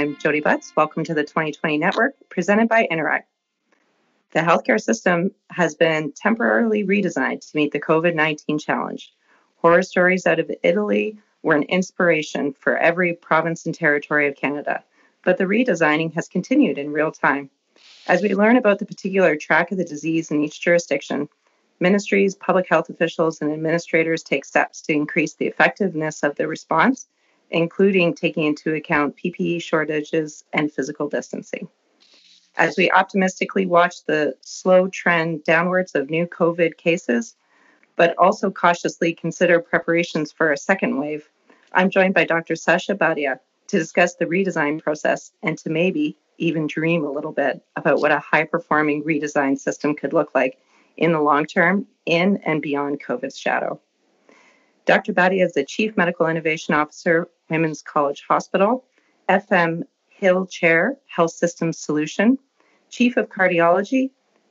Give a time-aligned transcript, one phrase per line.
[0.00, 0.74] I'm Jodi Butts.
[0.74, 3.28] Welcome to the 2020 Network, presented by Interact.
[4.30, 9.12] The healthcare system has been temporarily redesigned to meet the COVID 19 challenge.
[9.56, 14.82] Horror stories out of Italy were an inspiration for every province and territory of Canada,
[15.22, 17.50] but the redesigning has continued in real time.
[18.08, 21.28] As we learn about the particular track of the disease in each jurisdiction,
[21.78, 27.06] ministries, public health officials, and administrators take steps to increase the effectiveness of the response,
[27.50, 31.68] including taking into account PPE shortages and physical distancing.
[32.56, 37.36] As we optimistically watch the slow trend downwards of new COVID cases,
[37.96, 41.28] but also cautiously consider preparations for a second wave,
[41.72, 42.56] I'm joined by Dr.
[42.56, 47.62] Sacha Bhatia to discuss the redesign process and to maybe even dream a little bit
[47.76, 50.58] about what a high performing redesign system could look like
[50.96, 53.80] in the long term, in and beyond COVID's shadow.
[54.86, 55.12] Dr.
[55.12, 58.84] Bhatia is the Chief Medical Innovation Officer, Women's College Hospital,
[59.28, 62.38] FM Hill Chair, Health Systems Solution,
[62.90, 64.10] Chief of Cardiology,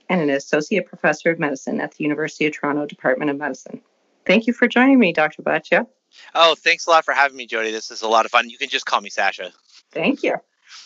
[0.10, 3.82] and an Associate Professor of Medicine at the University of Toronto Department of Medicine.
[4.26, 5.44] Thank you for joining me, Dr.
[5.44, 5.88] Bhatia.
[6.34, 7.72] Oh, thanks a lot for having me, Jodi.
[7.72, 8.50] This is a lot of fun.
[8.50, 9.52] You can just call me Sacha.
[9.92, 10.36] Thank you.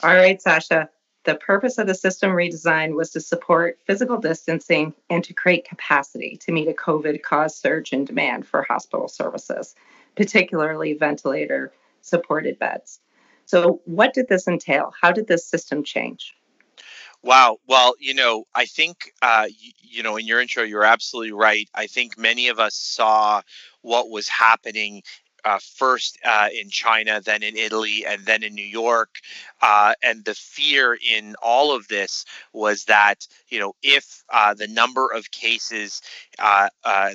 [0.02, 0.90] All right, Sacha.
[1.24, 6.38] The purpose of the system redesign was to support physical distancing and to create capacity
[6.42, 9.74] to meet a COVID caused surge in demand for hospital services,
[10.18, 11.72] particularly ventilator
[12.04, 13.00] supported beds.
[13.46, 14.94] So, what did this entail?
[15.02, 16.36] How did this system change?
[17.24, 17.58] Wow.
[17.68, 21.70] Well, you know, I think, uh, you, you know, in your intro, you're absolutely right.
[21.74, 23.42] I think many of us saw
[23.82, 25.04] what was happening
[25.46, 29.16] uh, first uh, in China, then in Italy, and then in New York.
[29.62, 34.68] Uh, and the fear in all of this was that, you know, if uh, the
[34.68, 36.02] number of cases,
[36.40, 36.70] uh,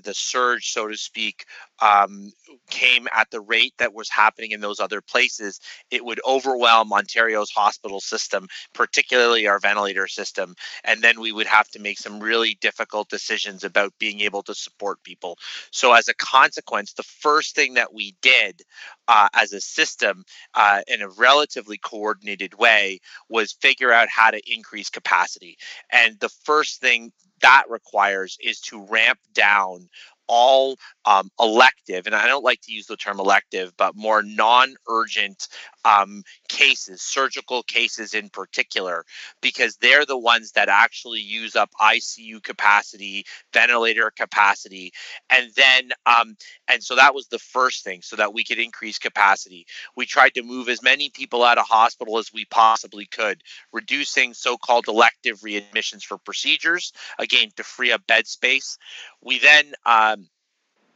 [0.04, 1.46] the surge, so to speak,
[1.80, 2.32] um,
[2.70, 7.50] came at the rate that was happening in those other places, it would overwhelm Ontario's
[7.50, 10.54] hospital system, particularly our ventilator system.
[10.84, 14.54] And then we would have to make some really difficult decisions about being able to
[14.54, 15.38] support people.
[15.70, 18.62] So, as a consequence, the first thing that we did
[19.06, 20.24] uh, as a system
[20.54, 25.56] uh, in a relatively coordinated way was figure out how to increase capacity.
[25.90, 29.88] And the first thing that requires is to ramp down
[30.28, 34.74] all um, elective, and I don't like to use the term elective, but more non
[34.88, 35.48] urgent
[35.84, 39.04] um, cases, surgical cases in particular,
[39.40, 44.92] because they're the ones that actually use up ICU capacity, ventilator capacity,
[45.30, 46.36] and then, um,
[46.68, 49.66] and so that was the first thing so that we could increase capacity.
[49.96, 54.34] We tried to move as many people out of hospital as we possibly could, reducing
[54.34, 58.78] so called elective readmissions for procedures, again, to free up bed space.
[59.22, 60.17] We then, um,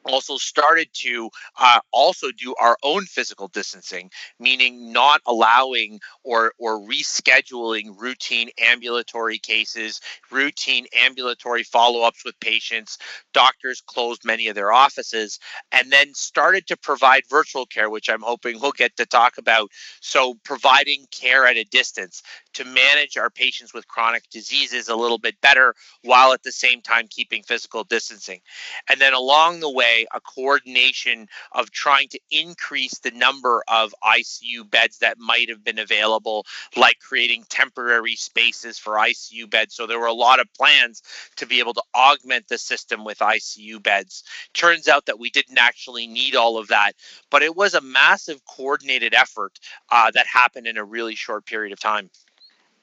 [0.04, 6.80] also started to uh, also do our own physical distancing, meaning not allowing or or
[6.80, 12.98] rescheduling routine ambulatory cases, routine ambulatory follow-ups with patients.
[13.32, 15.38] Doctors closed many of their offices,
[15.70, 19.70] and then started to provide virtual care, which I'm hoping we'll get to talk about.
[20.00, 22.22] So providing care at a distance
[22.54, 26.80] to manage our patients with chronic diseases a little bit better, while at the same
[26.82, 28.40] time keeping physical distancing,
[28.88, 34.68] and then along the way a coordination of trying to increase the number of ICU
[34.70, 39.74] beds that might have been available, like creating temporary spaces for ICU beds.
[39.74, 41.02] So there were a lot of plans
[41.36, 44.24] to be able to augment the system with ICU beds.
[44.54, 46.92] Turns out that we didn't actually need all of that,
[47.30, 49.58] but it was a massive coordinated effort
[49.90, 52.10] uh, that happened in a really short period of time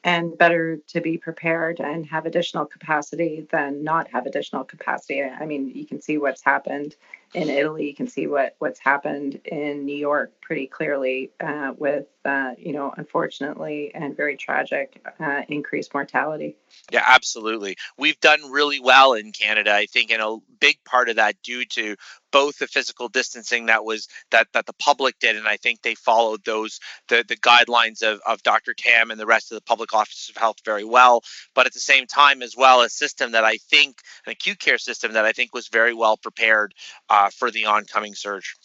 [0.04, 5.22] and better to be prepared and have additional capacity than not have additional capacity.
[5.22, 6.96] I mean, you can see what's happened
[7.34, 7.88] in Italy.
[7.88, 12.74] You can see what what's happened in New York pretty clearly uh, with, uh, you
[12.74, 16.56] know, unfortunately and very tragic uh, increased mortality.
[16.92, 17.78] Yeah, absolutely.
[18.00, 19.72] We've done really well in Canada.
[19.72, 21.96] I think, and a big part of that due to
[22.32, 25.94] both the physical distancing that was that that the public did, and I think they
[25.94, 26.80] followed those
[27.10, 28.74] the the guidelines of of Dr.
[28.74, 31.22] Tam and the rest of the public office of health very well.
[31.54, 34.80] But at the same time, as well, a system that I think an acute care
[34.80, 36.74] system that I think was very well prepared
[37.08, 38.56] uh, for the oncoming surge.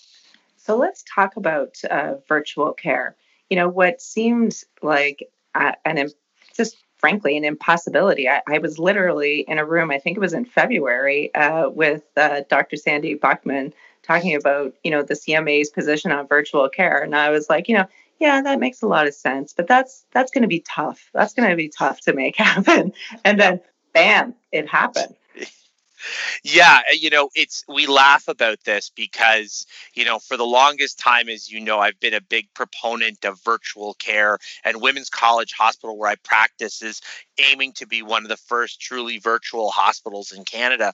[0.64, 3.16] So let's talk about uh, virtual care.
[3.50, 6.08] You know, what seemed like an
[6.56, 8.28] just frankly an impossibility.
[8.28, 12.02] I, I, was literally in a room, I think it was in February, uh, with
[12.16, 12.76] uh, Dr.
[12.76, 17.02] Sandy Buchman talking about, you know, the CMA's position on virtual care.
[17.02, 17.87] And I was like, you know,
[18.19, 21.11] yeah, that makes a lot of sense, but that's that's going to be tough.
[21.12, 22.94] That's going to be tough to make happen.
[23.22, 23.61] And then,
[23.93, 25.14] bam, it happened.
[26.43, 31.29] Yeah, you know, it's we laugh about this because, you know, for the longest time
[31.29, 35.97] as you know, I've been a big proponent of virtual care and Women's College Hospital
[35.99, 37.01] where I practice is
[37.51, 40.93] aiming to be one of the first truly virtual hospitals in Canada.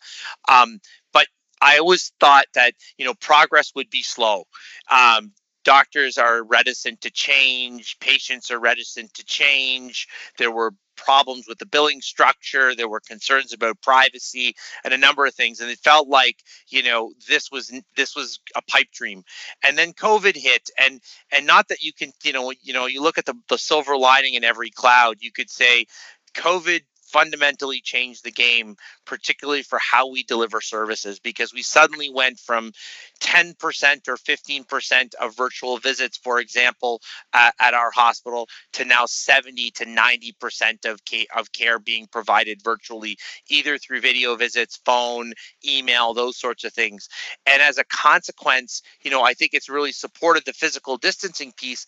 [0.48, 0.80] Um,
[1.12, 1.26] but
[1.60, 4.44] I always thought that, you know, progress would be slow.
[4.90, 5.32] Um,
[5.64, 10.08] doctors are reticent to change, patients are reticent to change.
[10.38, 14.54] There were problems with the billing structure, there were concerns about privacy
[14.84, 16.36] and a number of things and it felt like,
[16.68, 19.22] you know, this was this was a pipe dream.
[19.64, 21.00] And then COVID hit and
[21.32, 23.96] and not that you can, you know, you know, you look at the the silver
[23.96, 25.86] lining in every cloud, you could say
[26.34, 26.80] COVID
[27.10, 32.72] fundamentally changed the game, particularly for how we deliver services, because we suddenly went from
[33.20, 37.00] 10% or 15% of virtual visits, for example,
[37.32, 42.62] uh, at our hospital, to now 70 to 90% of, ca- of care being provided
[42.62, 43.18] virtually,
[43.48, 45.32] either through video visits, phone,
[45.66, 47.08] email, those sorts of things.
[47.46, 51.86] And as a consequence, you know, I think it's really supported the physical distancing piece,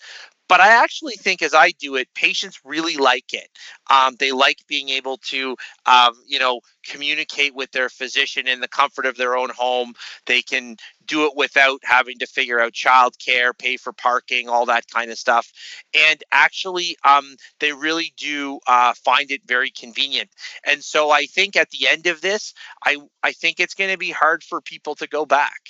[0.49, 3.49] but I actually think as I do it, patients really like it.
[3.90, 5.56] Um, they like being able to,
[5.87, 9.94] um, you know, communicate with their physician in the comfort of their own home.
[10.26, 10.76] They can
[11.06, 15.19] do it without having to figure out childcare, pay for parking, all that kind of
[15.19, 15.52] stuff.
[16.08, 20.31] And actually, um, they really do uh, find it very convenient.
[20.64, 23.99] And so I think at the end of this, I I think it's going to
[23.99, 25.61] be hard for people to go back.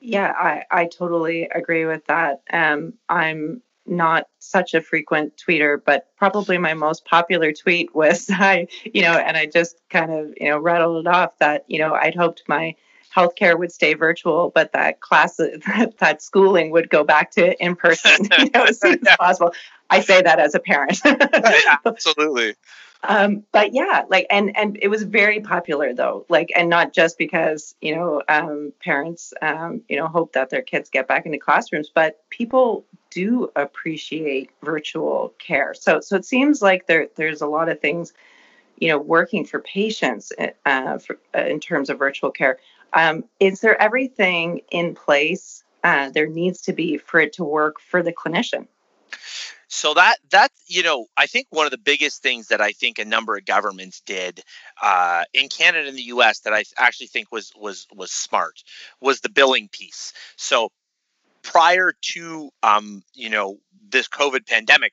[0.00, 2.42] Yeah, I, I totally agree with that.
[2.52, 8.68] Um, I'm not such a frequent tweeter, but probably my most popular tweet was I,
[8.84, 11.94] you know, and I just kind of, you know, rattled it off that, you know,
[11.94, 12.74] I'd hoped my
[13.14, 17.76] healthcare would stay virtual, but that class, that, that schooling would go back to in
[17.76, 19.52] person, you know, as soon as possible.
[19.90, 21.00] I say that as a parent.
[21.04, 22.54] yeah, absolutely
[23.04, 27.18] um, but yeah, like and and it was very popular though, like and not just
[27.18, 31.38] because you know um, parents um, you know hope that their kids get back into
[31.38, 35.74] classrooms, but people do appreciate virtual care.
[35.74, 38.12] So so it seems like there there's a lot of things
[38.78, 40.32] you know working for patients
[40.64, 42.58] uh, for, uh, in terms of virtual care.
[42.92, 47.80] Um, is there everything in place uh, there needs to be for it to work
[47.80, 48.68] for the clinician?
[49.72, 52.98] So that that you know i think one of the biggest things that i think
[52.98, 54.42] a number of governments did
[54.82, 58.62] uh, in canada and the us that i actually think was was was smart
[59.00, 60.12] was the billing piece.
[60.36, 60.70] So
[61.42, 63.58] prior to um, you know
[63.88, 64.92] this covid pandemic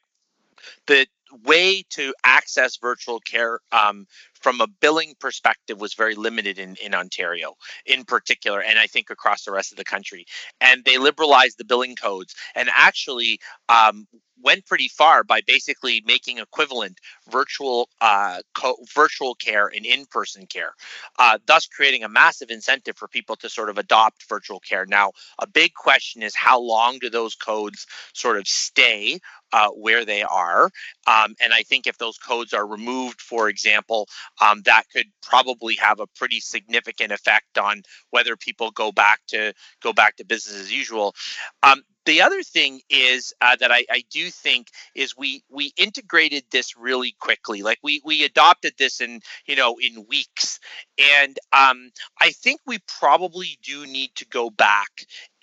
[0.88, 1.06] the
[1.44, 6.94] way to access virtual care um, from a billing perspective was very limited in, in
[6.94, 7.56] Ontario
[7.86, 10.26] in particular, and I think across the rest of the country.
[10.62, 14.08] And they liberalized the billing codes and actually um,
[14.42, 17.00] went pretty far by basically making equivalent
[17.30, 20.74] virtual uh, co- virtual care and in-person care,
[21.18, 24.86] uh, thus creating a massive incentive for people to sort of adopt virtual care.
[24.86, 29.20] Now, a big question is how long do those codes sort of stay
[29.54, 30.66] uh, where they are.
[31.08, 34.08] Um, and I think if those codes are removed, for example,
[34.42, 39.54] um, that could probably have a pretty significant effect on whether people go back to
[39.82, 41.16] go back to business as usual.
[41.64, 46.44] Um, the other thing is uh, that I, I, do think is we we integrated
[46.52, 47.62] this really quickly.
[47.62, 50.60] Like we we adopted this in you know in weeks,
[50.98, 54.90] and um, I think we probably do need to go back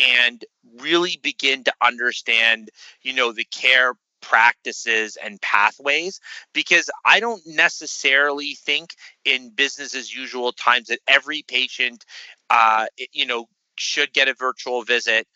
[0.01, 0.45] and
[0.81, 6.19] really begin to understand you know the care practices and pathways
[6.53, 8.91] because I don't necessarily think
[9.25, 12.05] in business as usual times that every patient
[12.51, 13.47] uh, you know
[13.79, 15.27] should get a virtual visit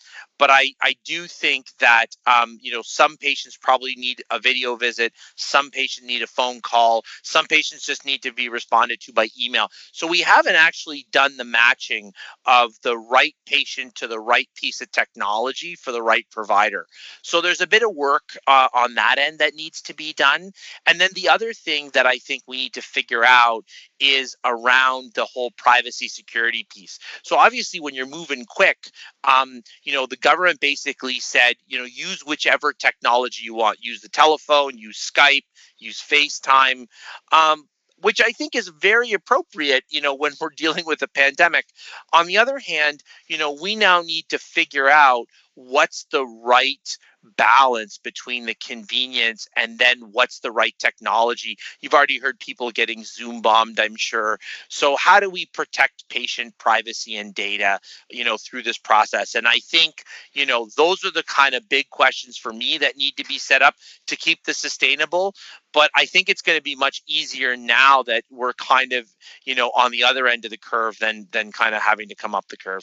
[0.40, 4.76] but I, I do think that um, you know some patients probably need a video
[4.76, 9.12] visit some patients need a phone call some patients just need to be responded to
[9.12, 9.68] by email.
[9.92, 12.12] So we haven't actually done the matching
[12.47, 16.87] of the right patient to the right piece of technology for the right provider.
[17.23, 20.52] So there's a bit of work uh, on that end that needs to be done.
[20.87, 23.64] And then the other thing that i think we need to figure out
[24.00, 26.99] is around the whole privacy security piece.
[27.23, 28.78] So obviously when you're moving quick
[29.25, 33.78] um, you know the government basically said, you know, use whichever technology you want.
[33.82, 35.44] Use the telephone, use Skype,
[35.78, 36.87] use FaceTime,
[37.32, 37.64] um,
[37.99, 41.66] which I think is very appropriate, you know, when we're dealing with a pandemic.
[42.12, 46.96] On the other hand, you know, we now need to figure out what's the right
[47.37, 51.59] balance between the convenience and then what's the right technology.
[51.81, 54.39] You've already heard people getting Zoom bombed, I'm sure.
[54.69, 59.35] So how do we protect patient privacy and data, you know, through this process?
[59.35, 62.97] And I think, you know, those are the kind of big questions for me that
[62.97, 63.75] need to be set up
[64.07, 65.35] to keep this sustainable.
[65.73, 69.07] But I think it's going to be much easier now that we're kind of,
[69.45, 72.15] you know, on the other end of the curve than than kind of having to
[72.15, 72.83] come up the curve.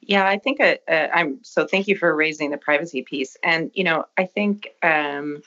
[0.00, 3.36] Yeah, I think uh, uh, I'm so thank you for raising the privacy piece.
[3.42, 5.42] And, you know, I think um,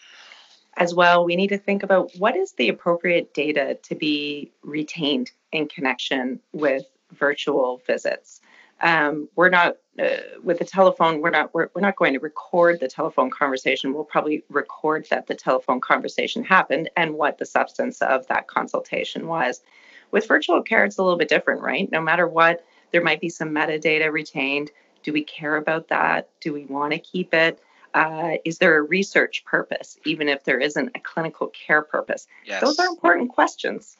[0.77, 5.31] as well, we need to think about what is the appropriate data to be retained
[5.51, 8.41] in connection with virtual visits.
[8.81, 11.22] Um, we're not uh, with the telephone.
[11.22, 11.53] We're not.
[11.53, 13.93] We're, we're not going to record the telephone conversation.
[13.93, 19.27] We'll probably record that the telephone conversation happened and what the substance of that consultation
[19.27, 19.62] was.
[20.10, 21.91] With virtual care, it's a little bit different, right?
[21.91, 24.71] No matter what there might be some metadata retained.
[25.03, 26.29] Do we care about that?
[26.39, 27.60] Do we want to keep it?
[27.93, 32.27] Uh, is there a research purpose, even if there isn't a clinical care purpose?
[32.45, 32.62] Yes.
[32.62, 33.98] Those are important questions.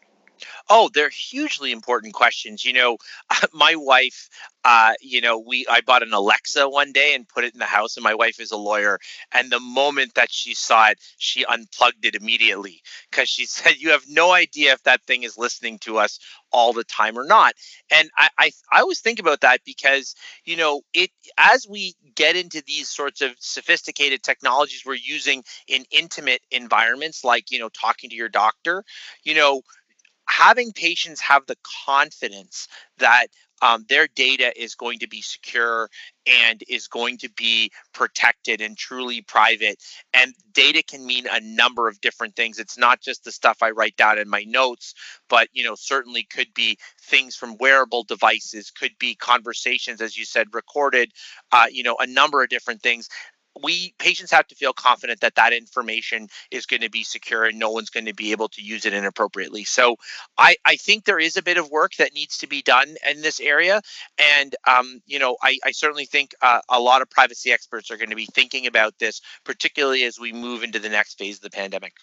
[0.70, 2.64] Oh, they're hugely important questions.
[2.66, 2.98] You know,
[3.54, 4.30] my wife,
[4.64, 7.66] uh, you know, we I bought an Alexa one day and put it in the
[7.66, 9.00] house, and my wife is a lawyer.
[9.32, 13.92] And the moment that she saw it, she unplugged it immediately because she said, "You
[13.92, 16.20] have no idea if that thing is listening to us
[16.52, 17.54] all the time or not."
[17.92, 22.36] And I, I, I always think about that because you know, it as we get
[22.36, 28.10] into these sorts of sophisticated technologies we're using in intimate environments, like you know, talking
[28.10, 28.84] to your doctor,
[29.24, 29.62] you know
[30.42, 32.68] having patients have the confidence
[32.98, 33.28] that
[33.62, 35.88] um, their data is going to be secure
[36.26, 39.78] and is going to be protected and truly private.
[40.16, 42.58] And data can mean a number of different things.
[42.58, 44.96] It's not just the stuff I write down in my notes,
[45.30, 50.26] but you know, certainly could be things from wearable devices, could be conversations, as you
[50.26, 51.12] said, recorded.
[51.52, 53.10] Uh, you know, a number of different things
[53.62, 57.60] we patients have to feel confident that that information is going to be secure and
[57.60, 59.64] no one's going to be able to use it inappropriately.
[59.64, 59.96] So
[60.38, 63.22] i i think there is a bit of work that needs to be done in
[63.22, 63.82] this area.
[64.38, 67.98] And um, you know i i certainly think uh, a lot of privacy experts are
[67.98, 71.42] going to be thinking about this particularly as we move into the next phase of
[71.42, 71.94] the pandemic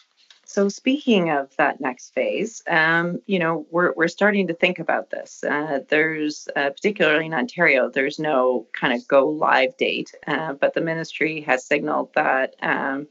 [0.49, 5.11] so speaking of that next phase, um, you know, we're, we're starting to think about
[5.11, 5.45] this.
[5.45, 10.73] Uh, there's, uh, particularly in Ontario, there's no kind of go live date, uh, but
[10.73, 13.07] the ministry has signaled that um,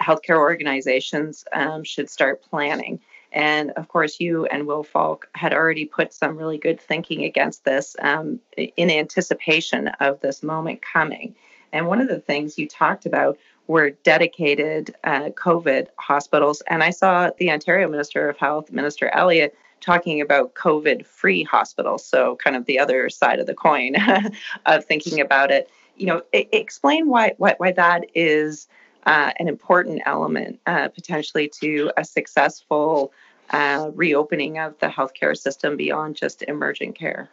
[0.00, 3.00] healthcare organizations um, should start planning.
[3.32, 7.64] And of course, you and Will Falk had already put some really good thinking against
[7.64, 11.34] this um, in anticipation of this moment coming.
[11.72, 13.36] And one of the things you talked about
[13.68, 16.62] were dedicated uh, COVID hospitals.
[16.68, 22.04] And I saw the Ontario Minister of Health, Minister Elliott, talking about COVID free hospitals.
[22.04, 23.94] So, kind of the other side of the coin
[24.66, 25.70] of thinking about it.
[25.96, 28.66] You know, explain why, why, why that is
[29.04, 33.12] uh, an important element uh, potentially to a successful
[33.50, 37.30] uh, reopening of the healthcare system beyond just emergent care.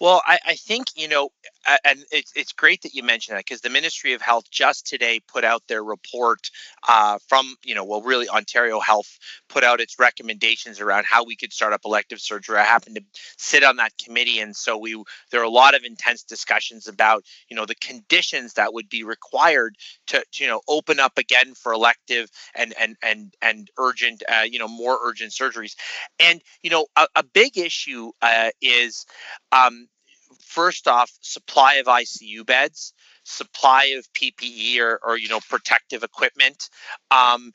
[0.00, 1.30] Well, I, I think, you know,
[1.84, 5.20] and it's, it's great that you mentioned that because the Ministry of Health just today
[5.28, 6.50] put out their report
[6.88, 11.36] uh, from, you know, well, really Ontario Health put out its recommendations around how we
[11.36, 12.58] could start up elective surgery.
[12.58, 13.04] I happened to
[13.38, 15.00] sit on that committee, and so we
[15.30, 19.04] there are a lot of intense discussions about, you know, the conditions that would be
[19.04, 19.76] required
[20.08, 24.42] to, to you know, open up again for elective and and and and urgent, uh,
[24.42, 25.74] you know, more urgent surgeries.
[26.18, 29.06] And you know, a, a big issue uh, is
[29.52, 29.88] um,
[30.40, 32.92] first off, supply of ICU beds,
[33.24, 36.68] supply of PPE or, or you know protective equipment,
[37.10, 37.52] um,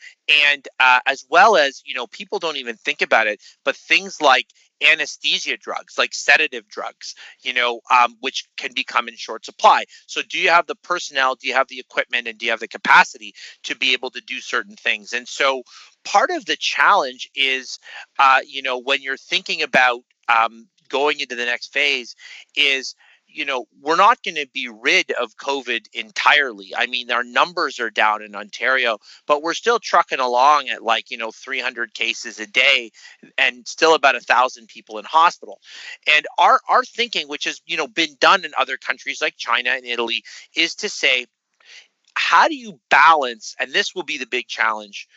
[0.48, 4.22] and uh, as well as you know people don't even think about it, but things
[4.22, 4.48] like
[4.82, 9.84] anesthesia drugs, like sedative drugs, you know, um, which can become in short supply.
[10.06, 11.36] So, do you have the personnel?
[11.36, 12.28] Do you have the equipment?
[12.28, 15.14] And do you have the capacity to be able to do certain things?
[15.14, 15.64] And so,
[16.06, 17.80] part of the challenge is,
[18.20, 22.16] uh, you know, when you're thinking about um, going into the next phase
[22.56, 22.96] is
[23.28, 26.74] you know, we're not going to be rid of COVID entirely.
[26.76, 31.12] I mean, our numbers are down in Ontario, but we're still trucking along at like,
[31.12, 32.92] you know, 300 cases a day
[33.38, 35.60] and still about a thousand people in hospital.
[36.16, 39.72] And our, our thinking, which has, you know, been done in other countries like China
[39.72, 40.24] and Italy,
[40.56, 41.26] is to say,
[42.16, 45.08] how do you balance, and this will be the big challenge,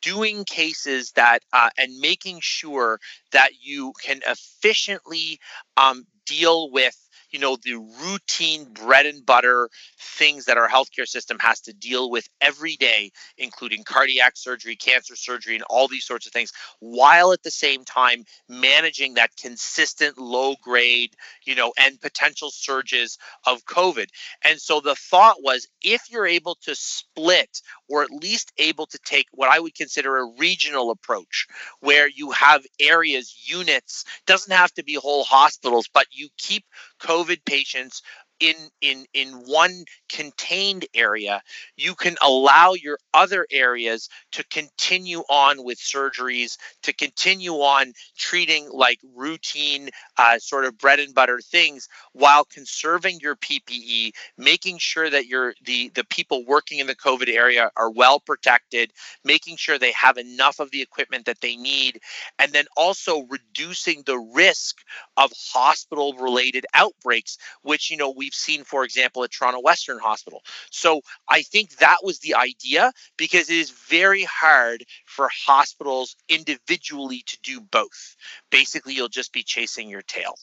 [0.00, 2.98] doing cases that uh, and making sure
[3.32, 5.38] that you can efficiently
[5.76, 6.96] um, deal with
[7.32, 12.10] you know the routine bread and butter things that our healthcare system has to deal
[12.10, 17.32] with every day including cardiac surgery cancer surgery and all these sorts of things while
[17.32, 23.64] at the same time managing that consistent low grade you know and potential surges of
[23.64, 24.06] covid.
[24.44, 28.98] And so the thought was if you're able to split or at least able to
[29.04, 31.46] take what i would consider a regional approach
[31.80, 36.64] where you have areas units doesn't have to be whole hospitals but you keep
[37.02, 38.02] COVID patients
[38.42, 41.40] in in in one contained area
[41.76, 48.68] you can allow your other areas to continue on with surgeries to continue on treating
[48.72, 55.08] like routine uh, sort of bread and butter things while conserving your ppe making sure
[55.08, 58.92] that your the the people working in the covid area are well protected
[59.24, 62.00] making sure they have enough of the equipment that they need
[62.40, 64.78] and then also reducing the risk
[65.16, 70.42] of hospital related outbreaks which you know we've seen for example at toronto western hospital
[70.70, 77.22] so I think that was the idea because it is very hard for hospitals individually
[77.26, 78.16] to do both.
[78.50, 80.34] Basically, you'll just be chasing your tail.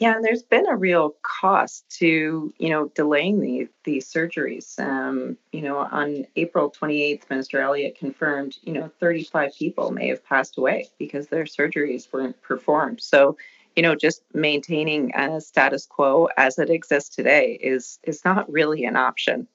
[0.00, 4.78] Yeah, and there's been a real cost to you know delaying the, these surgeries.
[4.80, 10.24] Um, you know, on April 28th, Minister Elliott confirmed you know 35 people may have
[10.24, 13.00] passed away because their surgeries weren't performed.
[13.00, 13.36] So
[13.76, 18.84] you know, just maintaining a status quo as it exists today is is not really
[18.84, 19.48] an option.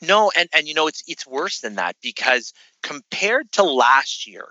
[0.00, 4.46] No, and and you know it's it's worse than that because compared to last year,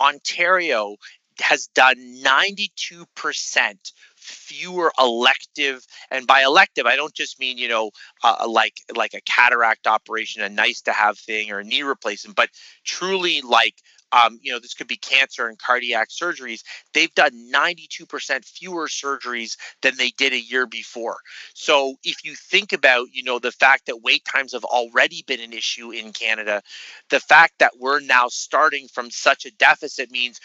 [0.00, 0.96] Ontario
[1.40, 7.90] has done 92% fewer elective and by elective i don't just mean you know
[8.22, 12.36] uh, like like a cataract operation a nice to have thing or a knee replacement
[12.36, 12.50] but
[12.84, 13.76] truly like
[14.12, 16.62] um, you know, this could be cancer and cardiac surgeries.
[16.94, 21.18] They've done 92% fewer surgeries than they did a year before.
[21.54, 25.40] So if you think about, you know, the fact that wait times have already been
[25.40, 26.62] an issue in Canada,
[27.10, 30.40] the fact that we're now starting from such a deficit means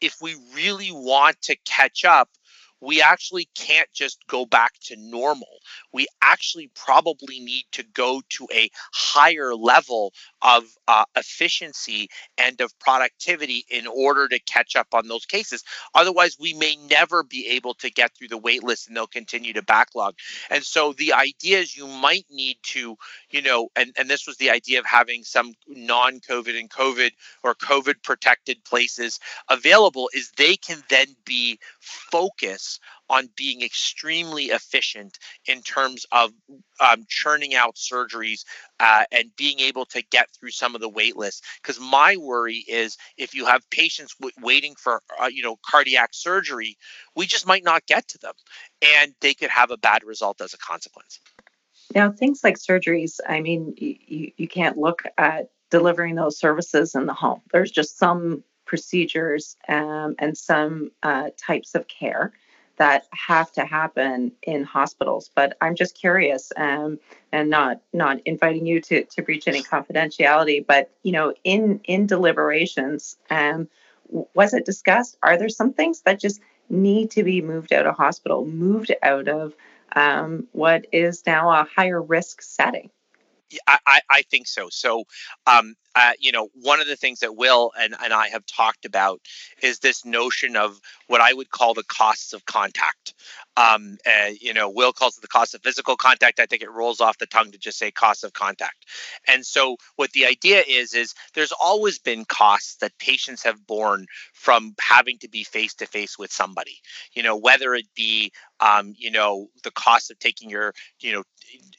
[0.00, 2.30] if we really want to catch up,
[2.86, 5.58] we actually can't just go back to normal.
[5.92, 12.78] We actually probably need to go to a higher level of uh, efficiency and of
[12.78, 15.64] productivity in order to catch up on those cases.
[15.96, 19.52] Otherwise, we may never be able to get through the wait list and they'll continue
[19.52, 20.14] to backlog.
[20.48, 22.96] And so the idea is you might need to,
[23.30, 27.10] you know, and, and this was the idea of having some non COVID and COVID
[27.42, 29.18] or COVID protected places
[29.50, 32.75] available, is they can then be focused
[33.08, 36.32] on being extremely efficient in terms of
[36.80, 38.44] um, churning out surgeries
[38.80, 41.42] uh, and being able to get through some of the wait lists.
[41.62, 46.10] Because my worry is if you have patients w- waiting for uh, you know cardiac
[46.12, 46.76] surgery,
[47.14, 48.34] we just might not get to them,
[48.82, 51.20] and they could have a bad result as a consequence.
[51.94, 57.06] Now, things like surgeries, I mean, you, you can't look at delivering those services in
[57.06, 57.42] the home.
[57.52, 62.32] There's just some procedures um, and some uh, types of care
[62.76, 65.30] that have to happen in hospitals.
[65.34, 66.98] But I'm just curious, um,
[67.32, 72.06] and not not inviting you to to breach any confidentiality, but you know, in in
[72.06, 73.68] deliberations, um,
[74.08, 75.16] was it discussed?
[75.22, 79.28] Are there some things that just need to be moved out of hospital, moved out
[79.28, 79.54] of
[79.94, 82.90] um, what is now a higher risk setting?
[83.66, 84.68] I, I think so.
[84.70, 85.04] So,
[85.46, 88.84] um, uh, you know, one of the things that Will and, and I have talked
[88.84, 89.20] about
[89.62, 93.14] is this notion of what I would call the costs of contact.
[93.56, 96.38] Um, uh, you know, Will calls it the cost of physical contact.
[96.38, 98.84] I think it rolls off the tongue to just say cost of contact.
[99.26, 104.06] And so, what the idea is is there's always been costs that patients have borne
[104.34, 106.78] from having to be face to face with somebody.
[107.14, 111.22] You know, whether it be um, you know the cost of taking your you know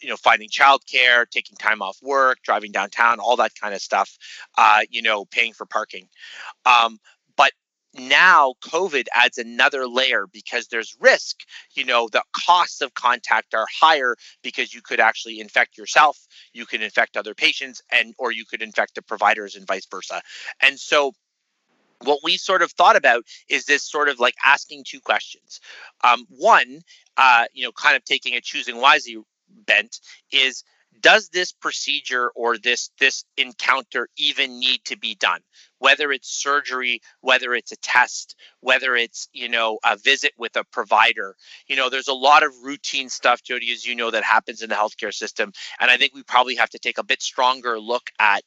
[0.02, 4.48] you know finding childcare, taking time off work, driving downtown, all that kind of stuff.
[4.58, 6.08] Uh, you know, paying for parking.
[6.66, 6.98] Um,
[7.36, 7.52] but
[7.94, 11.38] now COVID adds another layer because there's risk.
[11.74, 16.18] You know, the costs of contact are higher because you could actually infect yourself,
[16.54, 20.22] you could infect other patients, and or you could infect the providers and vice versa.
[20.62, 21.14] And so
[22.04, 25.60] what we sort of thought about is this sort of like asking two questions.
[26.04, 26.82] Um, one,
[27.18, 29.18] uh, you know, kind of taking a choosing wisely
[29.66, 30.00] bent
[30.32, 30.64] is
[31.02, 35.42] does this procedure or this this encounter even need to be done?
[35.80, 40.64] Whether it's surgery whether it's a test whether it's you know a visit with a
[40.72, 41.36] provider.
[41.68, 44.70] You know there's a lot of routine stuff jodi as you know that happens in
[44.70, 48.10] the healthcare system and i think we probably have to take a bit stronger look
[48.20, 48.44] at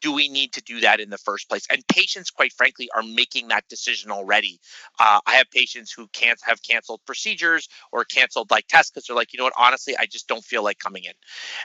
[0.00, 1.66] do we need to do that in the first place?
[1.70, 4.60] And patients, quite frankly, are making that decision already.
[4.98, 9.16] Uh, I have patients who can't have canceled procedures or canceled like tests because they're
[9.16, 11.12] like, you know what, honestly, I just don't feel like coming in.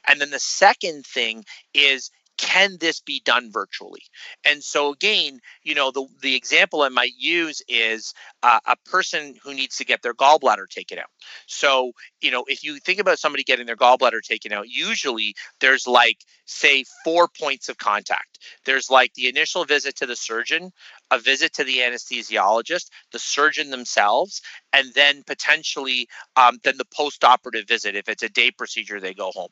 [0.07, 1.43] And then the second thing
[1.73, 4.03] is can this be done virtually?
[4.45, 9.35] And so again you know the the example i might use is uh, a person
[9.43, 11.09] who needs to get their gallbladder taken out.
[11.47, 15.87] So you know if you think about somebody getting their gallbladder taken out usually there's
[15.87, 18.39] like say four points of contact.
[18.65, 20.71] There's like the initial visit to the surgeon
[21.11, 24.41] a visit to the anesthesiologist the surgeon themselves
[24.73, 29.31] and then potentially um, then the post-operative visit if it's a day procedure they go
[29.33, 29.49] home.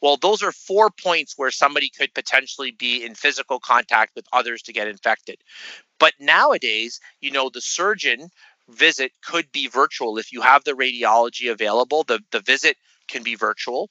[0.00, 4.62] Well those are four points where somebody could potentially be in physical contact with others
[4.62, 5.38] to get infected.
[5.98, 8.28] But nowadays you know the surgeon
[8.68, 10.18] visit could be virtual.
[10.18, 12.76] If you have the radiology available the, the visit
[13.08, 13.90] can be virtual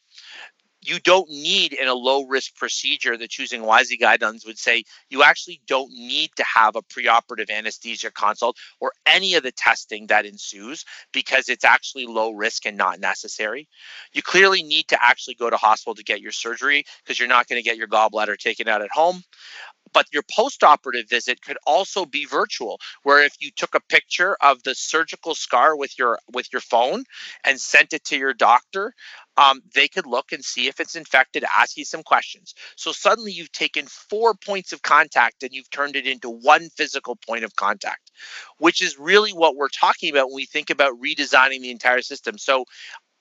[0.85, 5.23] you don't need in a low risk procedure the choosing wisely guidelines would say you
[5.23, 10.25] actually don't need to have a preoperative anesthesia consult or any of the testing that
[10.25, 13.67] ensues because it's actually low risk and not necessary.
[14.13, 17.47] You clearly need to actually go to hospital to get your surgery because you're not
[17.47, 19.23] going to get your gallbladder taken out at home
[19.93, 24.61] but your post-operative visit could also be virtual where if you took a picture of
[24.63, 27.03] the surgical scar with your with your phone
[27.45, 28.93] and sent it to your doctor
[29.37, 32.53] um, they could look and see if it's infected, ask you some questions.
[32.75, 37.15] So suddenly you've taken four points of contact and you've turned it into one physical
[37.15, 38.11] point of contact,
[38.57, 42.37] which is really what we're talking about when we think about redesigning the entire system.
[42.37, 42.65] So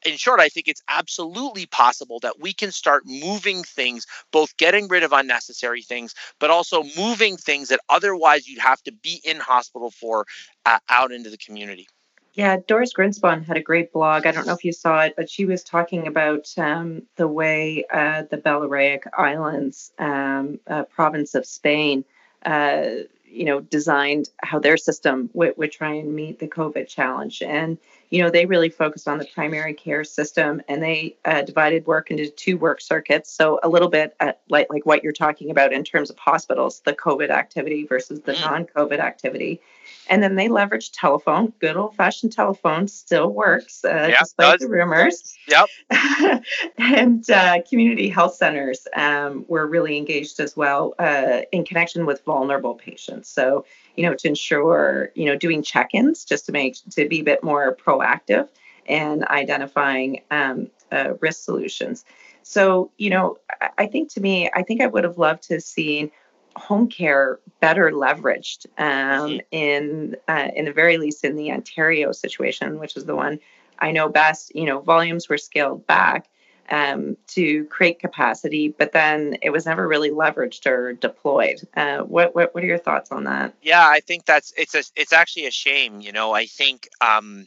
[0.05, 4.89] in short, I think it's absolutely possible that we can start moving things, both getting
[4.89, 9.39] rid of unnecessary things, but also moving things that otherwise you'd have to be in
[9.39, 10.27] hospital for
[10.67, 11.87] uh, out into the community.
[12.35, 14.27] Yeah, Doris Grinspun had a great blog.
[14.27, 17.85] I don't know if you saw it, but she was talking about um, the way
[17.93, 22.07] uh, the Balearic Islands, um, uh, province of Spain,
[22.47, 22.85] uh,
[23.27, 27.43] you know, designed how their system would, would try and meet the COVID challenge.
[27.43, 27.77] And
[28.13, 32.11] you know, they really focused on the primary care system and they uh, divided work
[32.11, 33.33] into two work circuits.
[33.33, 36.83] So a little bit at, like like what you're talking about in terms of hospitals,
[36.85, 38.41] the COVID activity versus the mm.
[38.43, 39.63] non-COVID activity.
[40.11, 44.69] And then they leveraged telephone, good old fashioned telephone still works, uh, yep, despite the
[44.69, 45.35] rumors.
[45.49, 45.69] Yep.
[46.79, 52.23] and uh, community health centers um, were really engaged as well uh, in connection with
[52.27, 53.31] vulnerable patients.
[53.31, 53.65] So
[53.97, 57.43] you know, to ensure, you know, doing check-ins just to make to be a bit
[57.43, 58.49] more proactive
[58.87, 62.05] and identifying um, uh, risk solutions.
[62.43, 65.55] So, you know, I, I think to me, I think I would have loved to
[65.55, 66.11] have seen
[66.57, 69.39] home care better leveraged um, mm-hmm.
[69.51, 73.39] in uh, in the very least in the Ontario situation, which is the one
[73.79, 74.55] I know best.
[74.55, 76.29] You know, volumes were scaled back,
[76.73, 81.61] um, to create capacity, but then it was never really leveraged or deployed.
[81.77, 83.53] Uh, what, what what are your thoughts on that?
[83.61, 86.01] Yeah, I think that's it's a it's actually a shame.
[86.01, 87.47] You know, I think um,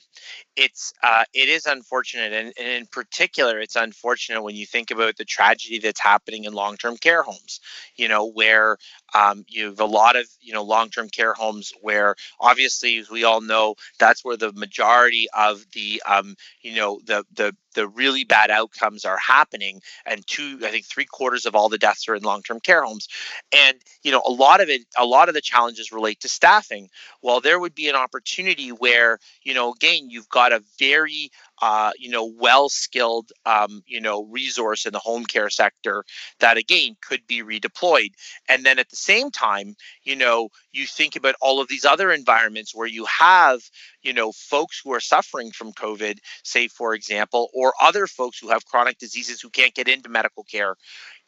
[0.55, 5.17] it's uh, it is unfortunate, and, and, in particular, it's unfortunate when you think about
[5.17, 7.59] the tragedy that's happening in long term care homes.
[7.95, 8.77] You know, where
[9.15, 13.09] um, you have a lot of you know long term care homes where obviously, as
[13.09, 17.87] we all know, that's where the majority of the um, you know the the the
[17.87, 19.81] really bad outcomes are happening.
[20.05, 23.07] And two i think three quarters of all the deaths are in long-term care homes.
[23.53, 26.89] And you know a lot of it a lot of the challenges relate to staffing.
[27.21, 31.29] Well there would be an opportunity where you know again you've got a very
[31.61, 36.03] uh, you know, well-skilled, um, you know, resource in the home care sector
[36.39, 38.11] that again could be redeployed.
[38.49, 42.11] And then at the same time, you know, you think about all of these other
[42.11, 43.61] environments where you have,
[44.01, 48.49] you know, folks who are suffering from COVID, say for example, or other folks who
[48.49, 50.75] have chronic diseases who can't get into medical care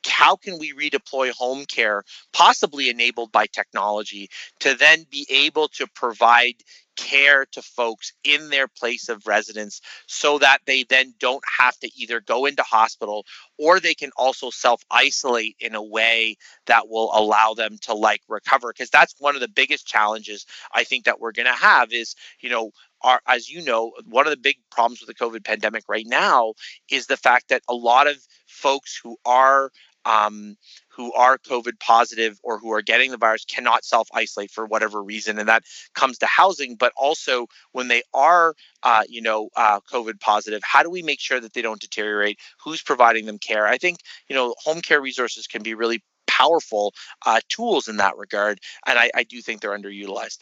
[0.06, 4.30] how can we redeploy home care, possibly enabled by technology,
[4.60, 6.56] to then be able to provide
[6.96, 11.90] care to folks in their place of residence so that they then don't have to
[11.96, 13.24] either go into hospital
[13.60, 18.22] or they can also self isolate in a way that will allow them to like
[18.28, 18.74] recover?
[18.74, 22.16] Because that's one of the biggest challenges i think that we're going to have is
[22.40, 25.84] you know are as you know one of the big problems with the covid pandemic
[25.88, 26.54] right now
[26.90, 29.72] is the fact that a lot of folks who are
[30.08, 30.56] um,
[30.88, 35.04] who are COVID positive or who are getting the virus cannot self isolate for whatever
[35.04, 36.76] reason, and that comes to housing.
[36.76, 41.20] But also, when they are, uh, you know, uh, COVID positive, how do we make
[41.20, 42.40] sure that they don't deteriorate?
[42.64, 43.68] Who's providing them care?
[43.68, 43.98] I think
[44.30, 46.94] you know, home care resources can be really powerful
[47.26, 50.40] uh, tools in that regard, and I, I do think they're underutilized.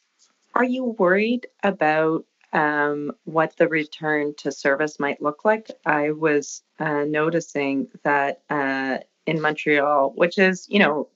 [0.54, 2.25] Are you worried about
[2.56, 5.69] um, what the return to service might look like.
[5.86, 11.08] I was uh, noticing that uh, in Montreal, which is, you know,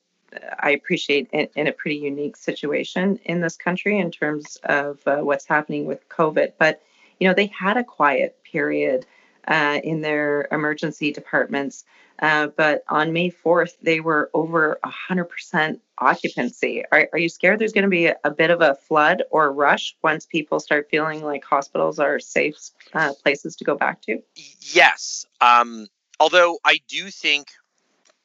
[0.59, 5.17] I appreciate in, in, a pretty unique situation in this country in terms of uh,
[5.17, 6.53] what's happening with COVID.
[6.59, 6.81] But
[7.19, 9.05] you know, they had a quiet period
[9.47, 11.83] uh, in their emergency departments.
[12.21, 16.83] Uh, but on May 4th, they were over 100% occupancy.
[16.91, 19.53] Are, are you scared there's going to be a, a, bit of a flood or
[19.53, 22.57] rush once people start feeling like hospitals are safe
[22.93, 24.21] uh, places to go back to?
[24.59, 25.25] Yes.
[25.39, 25.87] Um,
[26.19, 27.47] although I do think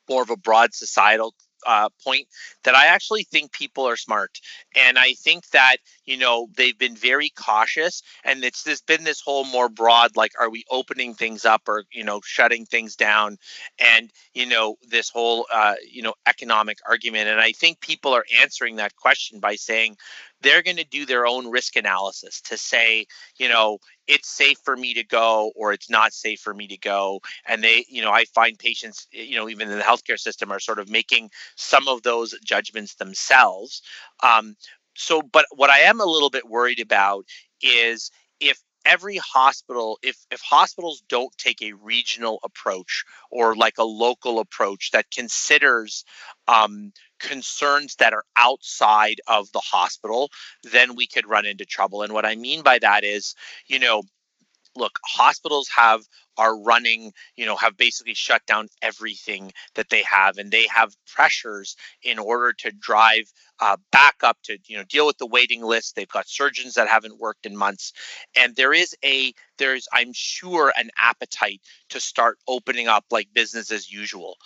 [0.09, 1.35] more of a broad societal
[1.67, 2.27] uh, point
[2.65, 4.39] that I actually think people are smart,
[4.77, 9.21] and I think that you know they've been very cautious, and it's this been this
[9.21, 13.39] whole more broad like, are we opening things up or you know shutting things down,
[13.79, 18.25] and you know this whole uh, you know economic argument, and I think people are
[18.43, 19.97] answering that question by saying
[20.45, 23.07] they're going to do their own risk analysis to say,
[23.39, 26.77] you know, it's safe for me to go or it's not safe for me to
[26.77, 27.21] go.
[27.47, 30.61] And they, you know, I find patients, you know, even in the healthcare system are
[30.61, 33.83] sort of making some of those judgments themselves.
[34.23, 34.57] Um,
[34.95, 37.25] so, but what I am a little bit worried about
[37.63, 43.85] is if every hospital if if hospitals don't take a regional approach or like a
[43.85, 46.05] local approach that considers
[46.49, 46.93] um,
[47.29, 50.31] concerns that are outside of the hospital
[50.63, 52.03] then we could run into trouble.
[52.03, 53.35] And what i mean by that is
[53.67, 54.03] you know
[54.77, 56.03] look hospitals have
[56.37, 60.97] are running you know have basically shut down everything that they have and they have
[61.07, 65.63] pressures in order to drive uh, back up to you know deal with the waiting
[65.63, 65.95] list.
[65.95, 67.93] They've got surgeons that haven't worked in months.
[68.37, 71.61] And there is a there's i'm sure an appetite
[71.91, 74.37] to start opening up like business as usual.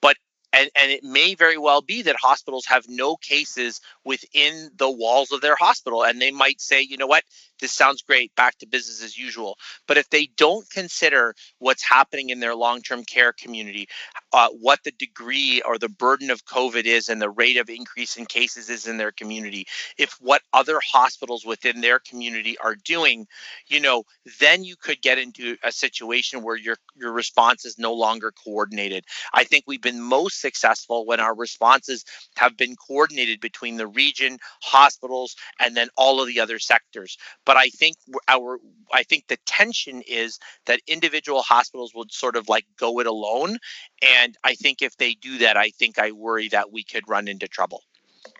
[0.00, 0.16] But
[0.52, 5.32] and, and it may very well be that hospitals have no cases within the walls
[5.32, 7.24] of their hospital and they might say you know what?
[7.60, 8.34] This sounds great.
[8.34, 9.56] Back to business as usual.
[9.86, 13.88] But if they don't consider what's happening in their long-term care community
[14.32, 18.16] uh, what the degree or the burden of covid is and the rate of increase
[18.16, 19.66] in cases is in their community
[19.98, 23.26] if what other hospitals within their community are doing
[23.68, 24.04] you know
[24.40, 29.04] then you could get into a situation where your your response is no longer coordinated.
[29.34, 32.04] I think we've been most successful when our responses
[32.36, 37.56] have been coordinated between the region hospitals and then all of the other sectors but
[37.56, 37.96] I think
[38.28, 38.58] our
[38.92, 43.58] I think the tension is that individual hospitals would sort of like go it alone,
[44.02, 47.28] and I think if they do that, I think I worry that we could run
[47.28, 47.82] into trouble.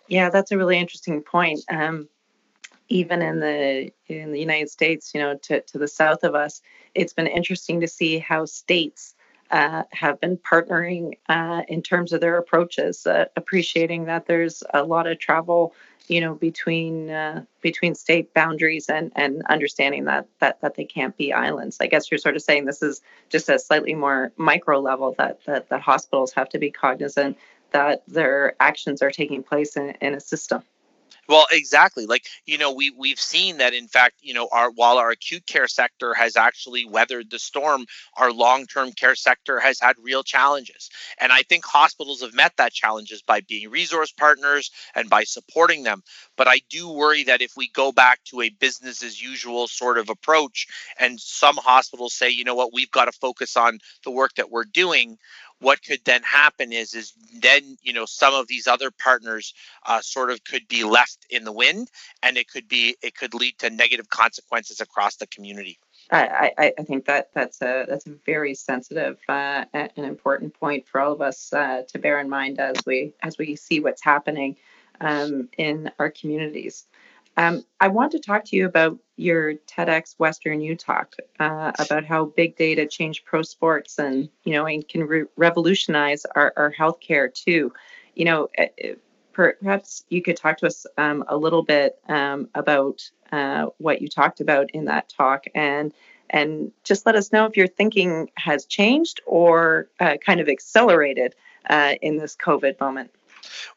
[0.07, 1.59] Yeah, that's a really interesting point.
[1.69, 2.09] Um,
[2.89, 6.61] even in the in the United States, you know, to to the south of us,
[6.93, 9.15] it's been interesting to see how states
[9.53, 14.83] uh, have been partnering uh, in terms of their approaches, uh, appreciating that there's a
[14.83, 15.73] lot of travel
[16.07, 21.15] you know between uh, between state boundaries and and understanding that that that they can't
[21.17, 21.77] be islands.
[21.79, 25.39] I guess you're sort of saying this is just a slightly more micro level that
[25.45, 27.37] that, that hospitals have to be cognizant
[27.71, 30.63] that their actions are taking place in, in a system
[31.27, 32.05] well, exactly.
[32.05, 35.45] Like you know, we we've seen that in fact, you know, our while our acute
[35.47, 37.85] care sector has actually weathered the storm,
[38.17, 40.89] our long-term care sector has had real challenges.
[41.19, 45.83] And I think hospitals have met that challenges by being resource partners and by supporting
[45.83, 46.03] them.
[46.35, 49.97] But I do worry that if we go back to a business as usual sort
[49.97, 50.67] of approach
[50.99, 54.51] and some hospitals say, you know what, we've got to focus on the work that
[54.51, 55.17] we're doing,
[55.63, 59.53] what could then happen is is then you know some of these other partners
[59.85, 61.89] uh, sort of could be left in the wind
[62.21, 65.79] and it could be it could lead to negative consequences across the community
[66.11, 70.87] I, I, I think that that's a that's a very sensitive uh, and important point
[70.87, 74.03] for all of us uh, to bear in mind as we as we see what's
[74.03, 74.57] happening
[75.01, 76.85] um, in our communities.
[77.37, 82.05] Um, I want to talk to you about your TEDx Western U talk uh, about
[82.05, 86.71] how big data changed pro sports and you know and can re- revolutionize our, our
[86.71, 87.73] healthcare too.
[88.15, 88.93] You know, eh, eh,
[89.33, 94.07] perhaps you could talk to us um, a little bit um, about uh, what you
[94.07, 95.93] talked about in that talk and
[96.29, 101.35] and just let us know if your thinking has changed or uh, kind of accelerated
[101.69, 103.11] uh, in this COVID moment.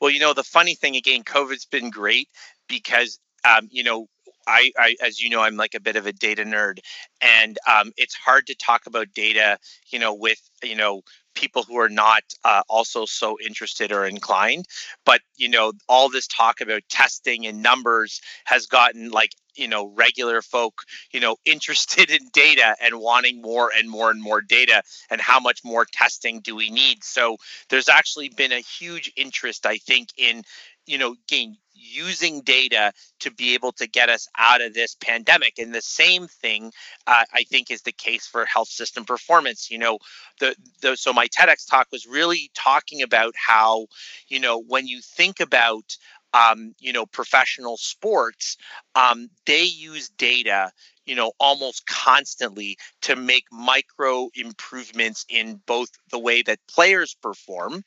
[0.01, 2.29] Well, you know, the funny thing again, COVID's been great
[2.67, 4.09] because um, you know,
[4.47, 6.79] I, I, as you know, I'm like a bit of a data nerd,
[7.21, 9.59] and um, it's hard to talk about data,
[9.91, 11.03] you know, with you know
[11.35, 14.67] people who are not uh, also so interested or inclined.
[15.05, 19.93] But you know, all this talk about testing and numbers has gotten like you know
[19.97, 24.83] regular folk you know interested in data and wanting more and more and more data
[25.11, 27.39] and how much more testing do we need so
[27.71, 30.43] there's actually been a huge interest i think in
[30.87, 35.59] you know, again, using data to be able to get us out of this pandemic.
[35.59, 36.73] And the same thing,
[37.07, 39.71] uh, I think, is the case for health system performance.
[39.71, 39.99] You know,
[40.41, 43.87] the, the so my TEDx talk was really talking about how,
[44.29, 45.97] you know, when you think about
[46.35, 48.57] um, you know, professional sports,
[48.95, 50.71] um, they use data
[51.07, 57.83] you know almost constantly to make micro improvements in both the way that players perform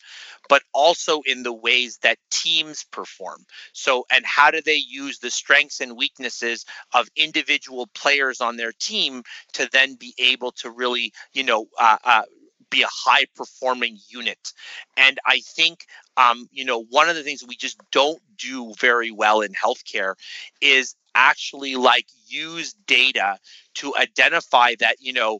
[0.49, 3.45] but also in the ways that teams perform.
[3.73, 8.73] So and how do they use the strengths and weaknesses of individual players on their
[8.73, 12.23] team to then be able to really you know uh, uh,
[12.69, 14.53] be a high performing unit.
[14.97, 15.85] And I think,
[16.17, 20.15] um, you know, one of the things we just don't do very well in healthcare
[20.61, 23.37] is actually like use data
[23.75, 25.39] to identify that you know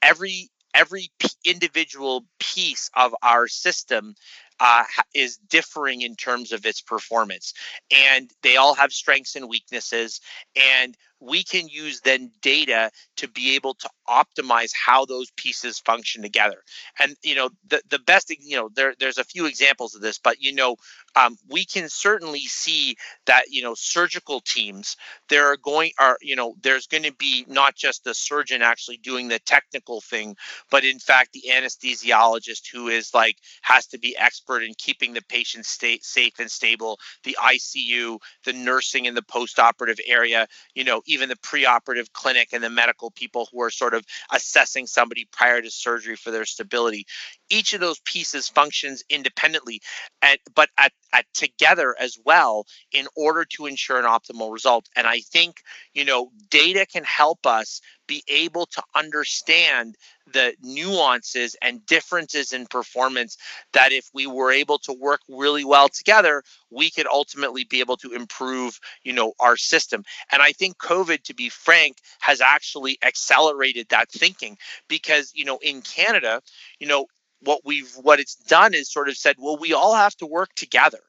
[0.00, 1.10] every every
[1.44, 4.14] individual piece of our system
[4.60, 7.52] uh, is differing in terms of its performance
[7.90, 10.20] and they all have strengths and weaknesses
[10.80, 16.22] and we can use then data to be able to optimize how those pieces function
[16.22, 16.62] together.
[16.98, 20.18] And you know the, the best you know there, there's a few examples of this
[20.18, 20.76] but you know
[21.14, 24.96] um, we can certainly see that you know surgical teams
[25.28, 28.96] there are going are you know there's going to be not just the surgeon actually
[28.98, 30.36] doing the technical thing
[30.70, 35.22] but in fact the anesthesiologist who is like has to be expert in keeping the
[35.28, 41.02] patient state safe and stable the icu the nursing in the post-operative area you know
[41.12, 45.60] even the preoperative clinic and the medical people who are sort of assessing somebody prior
[45.60, 47.06] to surgery for their stability.
[47.50, 49.80] Each of those pieces functions independently,
[50.22, 54.88] and but at, at together as well in order to ensure an optimal result.
[54.96, 55.62] And I think
[55.94, 59.96] you know data can help us be able to understand
[60.32, 63.36] the nuances and differences in performance
[63.72, 67.96] that if we were able to work really well together we could ultimately be able
[67.96, 70.04] to improve you know our system.
[70.30, 74.56] And i think covid to be frank has actually accelerated that thinking
[74.88, 76.40] because you know in canada
[76.78, 77.06] you know
[77.44, 80.54] what we've what it's done is sort of said well we all have to work
[80.54, 81.00] together.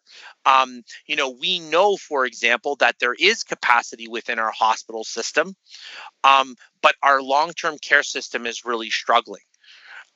[0.46, 5.56] Um, you know we know for example that there is capacity within our hospital system
[6.24, 9.42] um, but our long-term care system is really struggling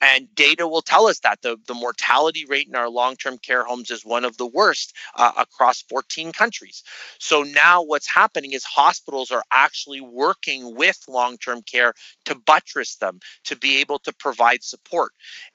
[0.02, 3.64] and data will tell us that the, the mortality rate in our long term care
[3.64, 6.84] homes is one of the worst uh, across 14 countries.
[7.20, 11.94] So now what's happening is hospitals are actually working with long term care
[12.26, 15.12] to buttress them, to be able to provide support.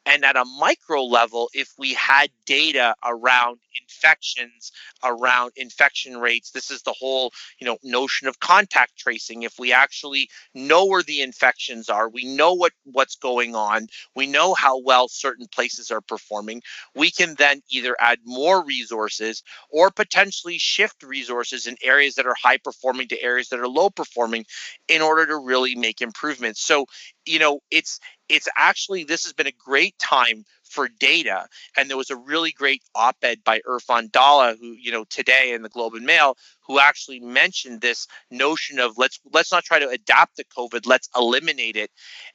[0.06, 4.72] And at a micro level, if we had data around infections,
[5.04, 9.42] around infection rates, this is the whole you know notion of contact tracing.
[9.42, 14.26] If we actually know where the infections are, we know what what's going on, we
[14.26, 16.62] know how well certain places are performing,
[16.94, 22.36] we can then either add more resources or potentially shift resources in areas that are
[22.40, 24.44] high performing to areas that are low performing
[24.88, 26.62] in order to really make improvements.
[26.62, 26.86] So,
[27.26, 28.00] you know, it's
[28.32, 31.46] it's actually this has been a great time for data.
[31.76, 35.62] And there was a really great op-ed by Irfan Dhalla, who you know today in
[35.62, 39.88] the Globe and Mail, who actually mentioned this notion of let's let's not try to
[39.88, 41.90] adapt to COVID, let's eliminate it.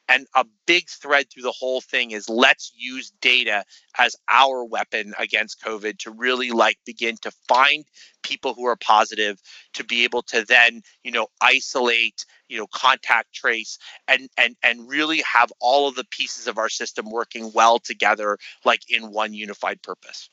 [0.08, 3.66] And a big thread through the whole thing is let's use data
[3.98, 7.86] as our weapon against COVID to really like begin to find
[8.22, 9.42] people who are positive
[9.74, 14.88] to be able to then you know isolate you know contact trace and and and
[14.90, 19.34] really have all of the pieces of our system working well together like in one
[19.34, 20.30] unified purpose.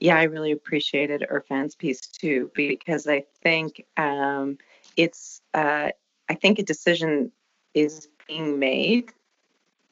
[0.00, 4.58] Yeah i really appreciated irfan's piece too because i think um,
[4.96, 5.90] it's uh,
[6.28, 7.32] i think a decision
[7.74, 9.12] is being made.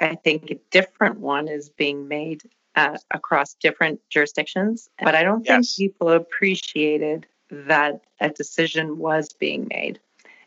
[0.01, 2.43] I think a different one is being made
[2.75, 5.77] uh, across different jurisdictions but i don't yes.
[5.77, 9.99] think people appreciated that a decision was being made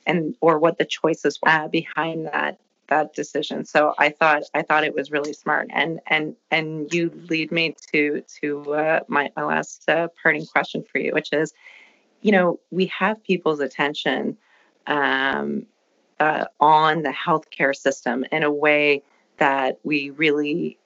[0.05, 2.59] and or what the choices were behind that
[2.89, 3.65] that decision.
[3.65, 5.69] So I thought I thought it was really smart.
[5.71, 10.83] And and and you lead me to to uh, my my last uh, parting question
[10.91, 11.53] for you, which is,
[12.21, 14.37] you know, we have people's attention
[14.87, 15.65] um,
[16.19, 19.03] uh, on the healthcare system in a way
[19.37, 20.77] that we really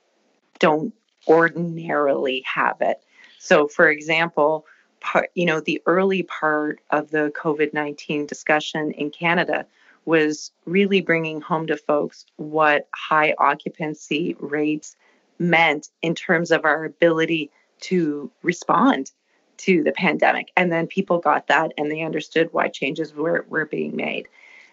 [0.60, 0.93] don't
[1.28, 2.97] ordinarily have it.
[3.39, 4.65] So, for example,
[5.04, 9.68] part, you know, the early part of the COVID 19 discussion in Canada
[10.06, 14.96] was really bringing home to folks what high occupancy rates
[15.39, 19.12] meant in terms of our ability to respond
[19.58, 20.52] to the pandemic.
[20.58, 24.28] And then people got that and they understood why changes were, were being made.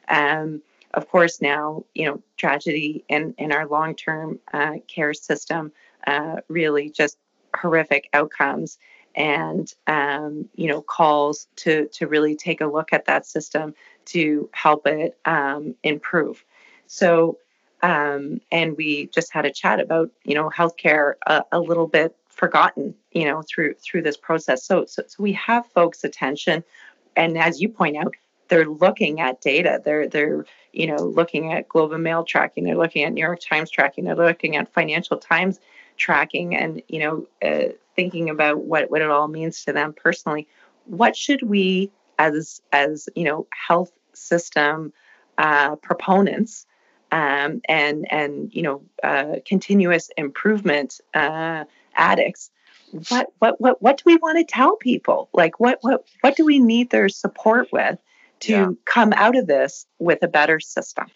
[0.09, 0.63] Um,
[0.95, 5.73] of course, now, you know, tragedy in, in our long term uh, care system
[6.07, 7.19] uh, really just
[7.55, 8.79] horrific outcomes
[9.15, 13.75] and um, you know calls to to really take a look at that system
[14.07, 16.45] to help it um, improve.
[16.87, 17.39] So,
[17.83, 22.17] um, and we just had a chat about you know healthcare a, a, little bit
[22.29, 24.65] forgotten you know through through this process.
[24.65, 26.65] So, so so we have folks' attention,
[27.17, 28.15] and as you point out,
[28.49, 29.81] they're looking at data.
[29.85, 32.65] They're they're you know looking at Globe and Mail tracking.
[32.65, 34.05] They're looking at New York Times tracking.
[34.05, 35.59] They're looking at Financial Times
[36.01, 40.49] tracking, and you know uh, thinking about what what it all means to them personally.
[40.87, 44.93] What should we as as you know health system
[45.39, 46.67] uh, proponents
[47.13, 52.51] um, and and you know uh, continuous improvement uh, addicts
[53.09, 56.45] what what what what do we want to tell people like what what what do
[56.45, 57.99] we need their support with
[58.41, 58.69] to yeah.
[58.85, 61.07] come out of this with a better system?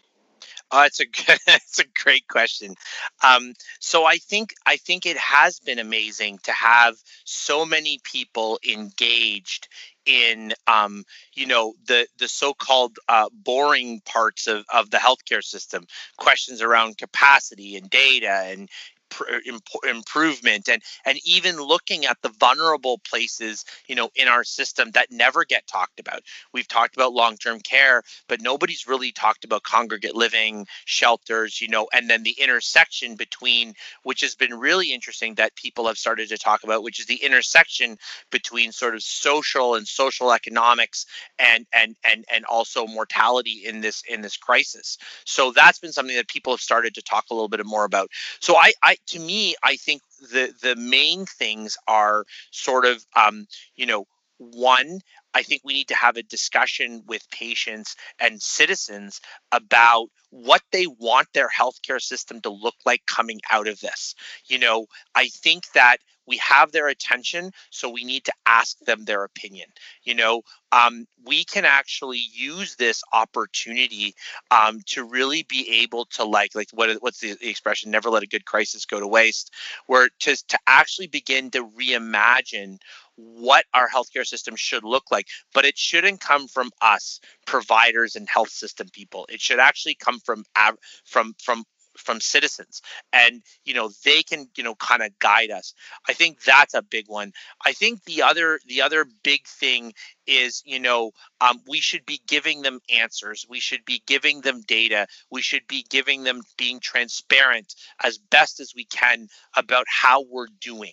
[0.71, 1.05] Oh, it's a
[1.47, 2.75] it's a great question.
[3.23, 8.59] Um, so I think I think it has been amazing to have so many people
[8.69, 9.69] engaged
[10.07, 11.05] in um,
[11.35, 15.87] you know the the so-called uh, boring parts of, of the healthcare system
[16.19, 18.69] questions around capacity and data and
[19.89, 25.11] improvement and and even looking at the vulnerable places you know in our system that
[25.11, 26.23] never get talked about.
[26.53, 31.89] We've talked about long-term care but nobody's really talked about congregate living shelters you know
[31.93, 36.39] and then the intersection between which has been really interesting that people have started to
[36.39, 37.97] talk about which is the intersection
[38.31, 41.07] between sort of social and social economics
[41.39, 44.99] and and and and also mortality in this in this crisis.
[45.25, 48.11] So that's been something that people have started to talk a little bit more about.
[48.41, 53.47] So i i to me, I think the the main things are sort of um,
[53.77, 54.07] you know
[54.39, 55.01] one
[55.35, 59.21] I think we need to have a discussion with patients and citizens
[59.53, 64.15] about what they want their healthcare system to look like coming out of this.
[64.47, 69.05] You know, I think that we have their attention, so we need to ask them
[69.05, 69.69] their opinion.
[70.05, 74.15] You know, um, we can actually use this opportunity
[74.51, 77.91] um, to really be able to like, like what what's the, expression?
[77.91, 79.53] Never let a good crisis go to waste.
[79.87, 82.79] Where to to actually begin to reimagine
[83.17, 88.29] what our healthcare system should look like, but it shouldn't come from us, providers and
[88.29, 89.27] health system people.
[89.29, 90.45] It should actually come from
[91.05, 91.65] from from
[91.97, 92.83] from citizens.
[93.13, 95.75] And you know they can you know kind of guide us.
[96.09, 97.33] I think that's a big one.
[97.65, 99.93] I think the other the other big thing
[100.27, 103.47] is you know um, we should be giving them answers.
[103.49, 105.07] We should be giving them data.
[105.31, 110.49] We should be giving them being transparent as best as we can about how we're
[110.61, 110.93] doing.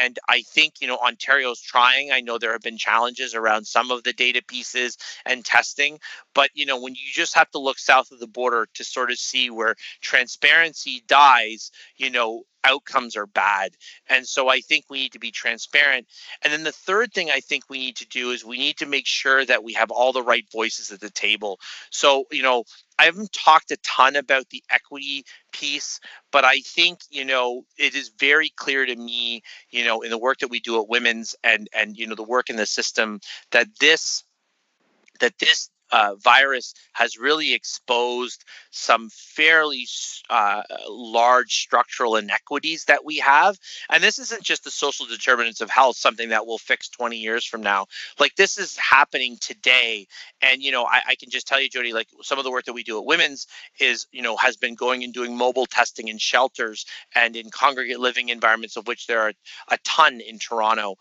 [0.00, 2.12] And i think you know ontario's trying.
[2.12, 4.96] I know there have been challenges around some of the data pieces
[5.26, 5.98] and testing
[6.34, 9.10] but you know when you just have to look south of the border to sort
[9.10, 13.72] of see where transparency dies you know outcomes are bad.
[14.08, 16.06] And so I think we need to be transparent.
[16.42, 18.86] And then the third thing I think we need to do is we need to
[18.86, 21.58] make sure that we have all the right voices at the table.
[21.90, 22.64] So, you know,
[22.98, 26.00] I haven't talked a ton about the equity piece,
[26.30, 30.18] but I think, you know, it is very clear to me, you know, in the
[30.18, 33.20] work that we do at Women's and and you know the work in the system
[33.52, 34.24] that this
[35.20, 39.86] that this uh, virus has really exposed some fairly
[40.28, 43.58] uh, large structural inequities that we have.
[43.90, 47.44] And this isn't just the social determinants of health, something that will fix 20 years
[47.44, 47.86] from now.
[48.18, 50.06] Like this is happening today.
[50.42, 52.64] And, you know, I, I can just tell you, Jodi, like some of the work
[52.66, 53.46] that we do at Women's
[53.78, 58.00] is, you know, has been going and doing mobile testing in shelters and in congregate
[58.00, 59.32] living environments, of which there are
[59.68, 60.96] a ton in Toronto.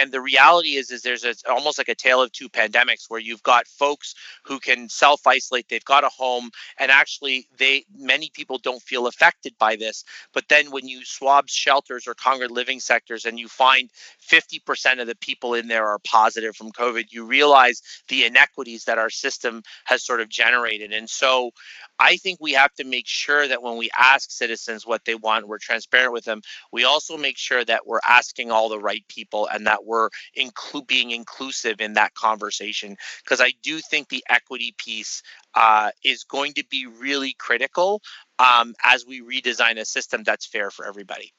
[0.00, 3.20] And the reality is, is there's a, almost like a tale of two pandemics where
[3.20, 4.14] you've got folks
[4.44, 5.68] who can self isolate.
[5.68, 10.04] They've got a home, and actually, they many people don't feel affected by this.
[10.34, 13.90] But then when you swab shelters or congregate living sectors, and you find
[14.30, 18.98] 50% of the people in there are positive from COVID, you realize the inequities that
[18.98, 20.92] our system has sort of generated.
[20.92, 21.52] And so,
[21.98, 25.48] I think we have to make sure that when we ask citizens what they want,
[25.48, 26.42] we're transparent with them.
[26.72, 30.86] We also make sure that we're asking all the right people and that we're inclu-
[30.86, 32.96] being inclusive in that conversation.
[33.24, 35.22] Because I do think the equity piece
[35.54, 38.02] uh, is going to be really critical
[38.38, 41.32] um, as we redesign a system that's fair for everybody.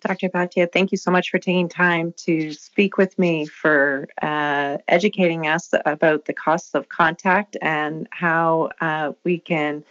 [0.00, 0.30] Dr.
[0.30, 5.46] Bhatia, thank you so much for taking time to speak with me, for uh, educating
[5.46, 9.84] us about the costs of contact and how uh, we can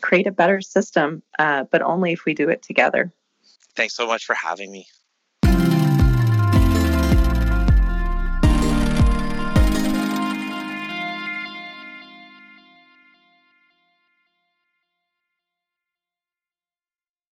[0.00, 3.12] create a better system, uh, but only if we do it together.
[3.76, 4.86] Thanks so much for having me.